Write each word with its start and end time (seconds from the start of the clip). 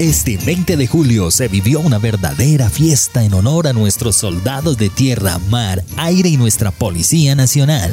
Este 0.00 0.38
20 0.38 0.78
de 0.78 0.86
julio 0.86 1.30
se 1.30 1.46
vivió 1.46 1.78
una 1.78 1.98
verdadera 1.98 2.70
fiesta 2.70 3.22
en 3.22 3.34
honor 3.34 3.68
a 3.68 3.74
nuestros 3.74 4.16
soldados 4.16 4.78
de 4.78 4.88
tierra, 4.88 5.38
mar, 5.50 5.84
aire 5.98 6.30
y 6.30 6.38
nuestra 6.38 6.70
Policía 6.70 7.34
Nacional. 7.34 7.92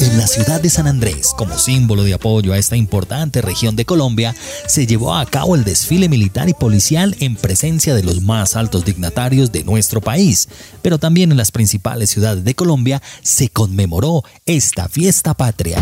En 0.00 0.18
la 0.18 0.26
ciudad 0.26 0.60
de 0.60 0.68
San 0.68 0.88
Andrés, 0.88 1.28
como 1.36 1.56
símbolo 1.56 2.02
de 2.02 2.14
apoyo 2.14 2.52
a 2.52 2.58
esta 2.58 2.74
importante 2.74 3.40
región 3.40 3.76
de 3.76 3.84
Colombia, 3.84 4.34
se 4.66 4.88
llevó 4.88 5.14
a 5.14 5.24
cabo 5.24 5.54
el 5.54 5.62
desfile 5.62 6.08
militar 6.08 6.48
y 6.48 6.54
policial 6.54 7.14
en 7.20 7.36
presencia 7.36 7.94
de 7.94 8.02
los 8.02 8.20
más 8.20 8.56
altos 8.56 8.84
dignatarios 8.84 9.52
de 9.52 9.62
nuestro 9.62 10.00
país, 10.00 10.48
pero 10.82 10.98
también 10.98 11.30
en 11.30 11.36
las 11.36 11.52
principales 11.52 12.10
ciudades 12.10 12.42
de 12.42 12.56
Colombia 12.56 13.00
se 13.22 13.48
conmemoró 13.48 14.24
esta 14.44 14.88
fiesta 14.88 15.34
patria. 15.34 15.78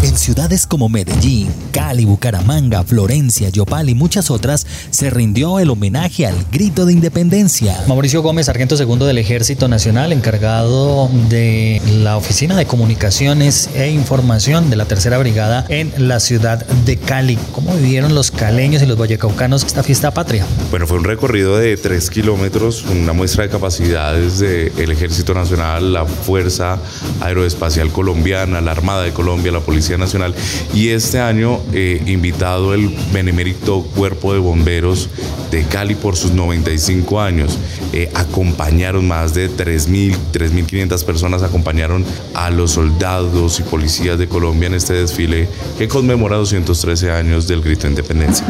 En 0.00 0.16
ciudades 0.16 0.64
como 0.68 0.88
Medellín, 0.88 1.48
Cali, 1.72 2.04
Bucaramanga, 2.04 2.84
Florencia, 2.84 3.48
Yopal 3.48 3.90
y 3.90 3.96
muchas 3.96 4.30
otras 4.30 4.64
se 4.90 5.10
rindió 5.10 5.58
el 5.58 5.70
homenaje 5.70 6.24
al 6.24 6.36
grito 6.52 6.86
de 6.86 6.92
independencia. 6.92 7.76
Mauricio 7.88 8.22
Gómez, 8.22 8.46
sargento 8.46 8.76
segundo 8.76 9.06
del 9.06 9.18
Ejército 9.18 9.66
Nacional, 9.66 10.12
encargado 10.12 11.10
de 11.28 11.82
la 12.00 12.16
Oficina 12.16 12.56
de 12.56 12.64
Comunicaciones 12.64 13.70
e 13.74 13.90
Información 13.90 14.70
de 14.70 14.76
la 14.76 14.84
Tercera 14.84 15.18
Brigada 15.18 15.66
en 15.68 15.92
la 16.06 16.20
ciudad 16.20 16.64
de 16.64 16.96
Cali. 16.96 17.36
¿Cómo 17.50 17.74
vivieron 17.74 18.14
los 18.14 18.30
caleños 18.30 18.82
y 18.82 18.86
los 18.86 18.96
vallecaucanos 18.96 19.64
esta 19.64 19.82
fiesta 19.82 20.12
patria? 20.12 20.46
Bueno, 20.70 20.86
fue 20.86 20.98
un 20.98 21.04
recorrido 21.04 21.58
de 21.58 21.76
tres 21.76 22.08
kilómetros, 22.08 22.84
una 22.84 23.12
muestra 23.12 23.42
de 23.42 23.50
capacidades 23.50 24.38
del 24.38 24.92
Ejército 24.92 25.34
Nacional, 25.34 25.92
la 25.92 26.06
Fuerza 26.06 26.78
Aeroespacial 27.20 27.90
Colombiana, 27.90 28.60
la 28.60 28.70
Armada 28.70 29.02
de 29.02 29.12
Colombia, 29.12 29.50
la 29.50 29.60
Policía 29.60 29.87
Nacional 29.96 30.34
y 30.74 30.88
este 30.88 31.20
año 31.20 31.60
eh, 31.72 32.02
invitado 32.06 32.74
el 32.74 32.94
Benemérito 33.12 33.82
Cuerpo 33.82 34.32
de 34.32 34.40
Bomberos 34.40 35.08
de 35.50 35.64
Cali 35.64 35.94
por 35.94 36.16
sus 36.16 36.32
95 36.32 37.20
años. 37.20 37.58
Eh, 37.92 38.10
acompañaron 38.14 39.08
más 39.08 39.32
de 39.32 39.50
3.000, 39.50 40.16
3.500 40.32 41.04
personas 41.04 41.42
acompañaron 41.42 42.04
a 42.34 42.50
los 42.50 42.72
soldados 42.72 43.60
y 43.60 43.62
policías 43.62 44.18
de 44.18 44.28
Colombia 44.28 44.66
en 44.66 44.74
este 44.74 44.92
desfile 44.92 45.48
que 45.78 45.88
conmemora 45.88 46.36
213 46.36 47.10
años 47.12 47.48
del 47.48 47.62
grito 47.62 47.82
de 47.82 47.90
independencia. 47.90 48.46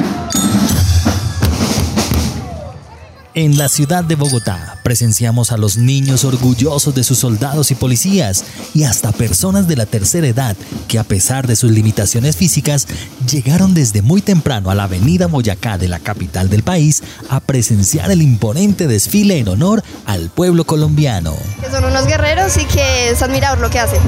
En 3.35 3.57
la 3.57 3.69
ciudad 3.69 4.03
de 4.03 4.17
Bogotá 4.17 4.78
presenciamos 4.89 5.53
a 5.53 5.59
los 5.59 5.77
niños 5.77 6.25
orgullosos 6.25 6.95
de 6.95 7.05
sus 7.05 7.19
soldados 7.19 7.71
y 7.71 7.75
policías 7.75 8.43
y 8.73 8.85
hasta 8.85 9.13
personas 9.13 9.69
de 9.69 9.77
la 9.77 9.85
tercera 9.85 10.27
edad 10.27 10.57
que 10.89 10.99
a 10.99 11.05
pesar 11.05 11.47
de 11.47 11.57
sus 11.57 11.71
limitaciones 11.71 12.37
físicas 12.37 12.87
llegaron 13.31 13.75
desde 13.75 14.01
muy 14.01 14.23
temprano 14.23 14.71
a 14.71 14.75
la 14.75 14.85
avenida 14.85 15.27
Boyacá 15.27 15.77
de 15.77 15.89
la 15.89 15.99
capital 15.99 16.49
del 16.49 16.63
país 16.63 17.03
a 17.29 17.41
presenciar 17.41 18.11
el 18.11 18.23
imponente 18.23 18.87
desfile 18.87 19.37
en 19.37 19.49
honor 19.49 19.85
al 20.07 20.31
pueblo 20.31 20.65
colombiano. 20.65 21.37
son 21.71 21.85
unos 21.85 22.07
guerreros 22.07 22.57
y 22.57 22.65
que 22.65 23.11
es 23.11 23.21
admirador 23.21 23.59
lo 23.59 23.69
que 23.69 23.81
hacen. 23.81 24.01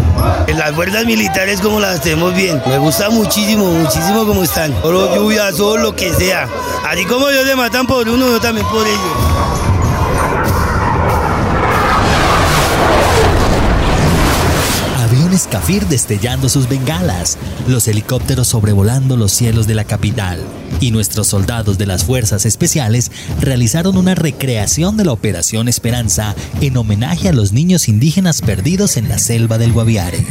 En 0.46 0.56
las 0.56 0.72
fuerzas 0.72 1.04
militares 1.04 1.60
como 1.60 1.78
las 1.78 2.00
tenemos 2.00 2.34
bien, 2.34 2.58
me 2.66 2.78
gusta 2.78 3.10
muchísimo, 3.10 3.70
muchísimo 3.70 4.24
como 4.24 4.44
están. 4.44 4.74
Oro, 4.82 5.14
lluvia, 5.14 5.52
sol, 5.52 5.82
lo 5.82 5.94
que 5.94 6.10
sea. 6.14 6.48
Así 6.88 7.04
como 7.04 7.28
ellos 7.28 7.46
se 7.46 7.54
matan 7.54 7.86
por 7.86 8.08
uno, 8.08 8.28
yo 8.28 8.40
también 8.40 8.66
por 8.68 8.86
ellos. 8.86 9.29
Cafir 15.50 15.84
destellando 15.86 16.48
sus 16.48 16.68
bengalas, 16.68 17.36
los 17.66 17.88
helicópteros 17.88 18.46
sobrevolando 18.46 19.16
los 19.16 19.32
cielos 19.32 19.66
de 19.66 19.74
la 19.74 19.82
capital 19.82 20.44
y 20.80 20.92
nuestros 20.92 21.26
soldados 21.26 21.76
de 21.76 21.86
las 21.86 22.04
fuerzas 22.04 22.46
especiales 22.46 23.10
realizaron 23.40 23.96
una 23.96 24.14
recreación 24.14 24.96
de 24.96 25.04
la 25.04 25.12
Operación 25.12 25.68
Esperanza 25.68 26.36
en 26.60 26.76
homenaje 26.76 27.28
a 27.28 27.32
los 27.32 27.52
niños 27.52 27.88
indígenas 27.88 28.42
perdidos 28.42 28.96
en 28.96 29.08
la 29.08 29.18
selva 29.18 29.58
del 29.58 29.72
Guaviare. 29.72 30.24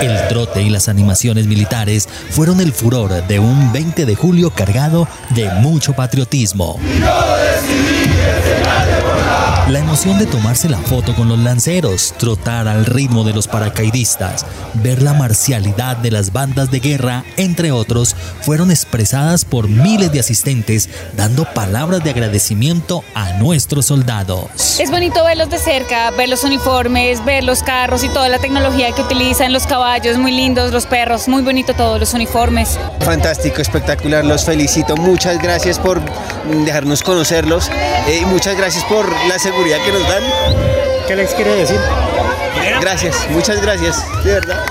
El 0.00 0.28
trote 0.28 0.62
y 0.62 0.70
las 0.70 0.88
animaciones 0.88 1.46
militares 1.46 2.08
fueron 2.30 2.60
el 2.60 2.72
furor 2.72 3.26
de 3.26 3.38
un 3.38 3.72
20 3.72 4.06
de 4.06 4.14
julio 4.14 4.50
cargado 4.50 5.08
de 5.30 5.48
mucho 5.60 5.92
patriotismo. 5.94 6.78
La 9.68 9.80
emoción 9.80 10.16
de 10.20 10.26
tomarse 10.26 10.68
la 10.68 10.78
foto 10.78 11.12
con 11.16 11.28
los 11.28 11.40
lanceros, 11.40 12.14
trotar 12.18 12.68
al 12.68 12.86
ritmo 12.86 13.24
de 13.24 13.32
los 13.32 13.48
paracaidistas, 13.48 14.46
ver 14.74 15.02
la 15.02 15.12
marcialidad 15.12 15.96
de 15.96 16.12
las 16.12 16.32
bandas 16.32 16.70
de 16.70 16.78
guerra, 16.78 17.24
entre 17.36 17.72
otros, 17.72 18.14
fueron 18.42 18.70
expresadas 18.70 19.44
por 19.44 19.68
miles 19.68 20.12
de 20.12 20.20
asistentes 20.20 20.88
dando 21.16 21.52
palabras 21.52 22.04
de 22.04 22.10
agradecimiento 22.10 23.02
a 23.16 23.32
nuestros 23.40 23.86
soldados. 23.86 24.78
Es 24.78 24.92
bonito 24.92 25.24
verlos 25.24 25.50
de 25.50 25.58
cerca, 25.58 26.12
ver 26.12 26.28
los 26.28 26.44
uniformes, 26.44 27.24
ver 27.24 27.42
los 27.42 27.64
carros 27.64 28.04
y 28.04 28.08
toda 28.08 28.28
la 28.28 28.38
tecnología 28.38 28.92
que 28.92 29.02
utilizan, 29.02 29.52
los 29.52 29.66
caballos, 29.66 30.16
muy 30.16 30.30
lindos, 30.30 30.72
los 30.72 30.86
perros, 30.86 31.26
muy 31.26 31.42
bonito 31.42 31.74
todos 31.74 31.98
los 31.98 32.14
uniformes. 32.14 32.78
Fantástico, 33.00 33.60
espectacular, 33.60 34.24
los 34.24 34.44
felicito. 34.44 34.96
Muchas 34.96 35.42
gracias 35.42 35.80
por 35.80 36.00
dejarnos 36.64 37.02
conocerlos 37.02 37.68
eh, 38.06 38.20
y 38.22 38.26
muchas 38.26 38.56
gracias 38.56 38.84
por 38.84 39.10
la 39.26 39.40
seguridad 39.56 39.82
que 39.86 39.92
nos 39.92 40.02
dan. 40.06 40.22
¿Qué 41.08 41.16
les 41.16 41.32
quiere 41.32 41.54
decir? 41.56 41.80
Gracias, 42.80 43.26
muchas 43.30 43.62
gracias, 43.62 44.04
de 44.22 44.34
verdad. 44.34 44.66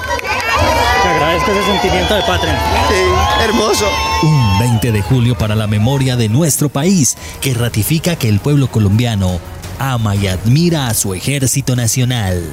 Te 1.01 1.09
agradezco 1.09 1.51
ese 1.51 1.63
sentimiento 1.63 2.13
de 2.13 2.22
patria. 2.22 2.59
Sí, 2.88 3.44
hermoso. 3.44 3.90
Un 4.22 4.59
20 4.59 4.91
de 4.91 5.01
julio 5.01 5.35
para 5.35 5.56
la 5.56 5.66
memoria 5.66 6.16
de 6.16 6.29
nuestro 6.29 6.69
país 6.69 7.18
que 7.41 7.56
ratifica 7.56 8.16
que 8.16 8.29
el 8.29 8.40
pueblo 8.40 8.68
colombiano 8.68 9.40
ama 9.79 10.16
y 10.16 10.28
admira 10.28 10.88
a 10.88 10.94
su 10.94 11.16
ejército 11.16 11.75
nacional. 11.75 12.44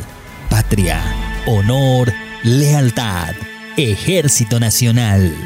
Patria, 0.48 1.02
honor, 1.46 2.14
lealtad, 2.44 3.34
ejército 3.76 4.58
nacional. 4.58 5.36